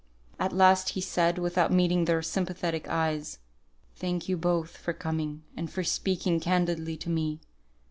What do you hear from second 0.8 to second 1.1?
he